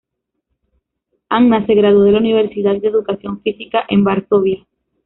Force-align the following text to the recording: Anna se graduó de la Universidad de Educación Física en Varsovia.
Anna 1.29 1.63
se 1.67 1.75
graduó 1.75 2.01
de 2.05 2.13
la 2.13 2.17
Universidad 2.17 2.75
de 2.77 2.87
Educación 2.87 3.39
Física 3.43 3.85
en 3.87 4.03
Varsovia. 4.03 4.65